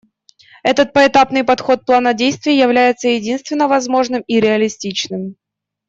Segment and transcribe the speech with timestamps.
[0.63, 5.35] Этот поэтапный подход плана действий является единственно возможным и реалистичным.